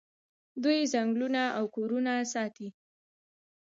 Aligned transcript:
دوی 0.63 0.89
ځنګلونه 0.93 1.41
او 1.57 1.65
کورونه 1.75 2.13
ساتي. 2.33 2.67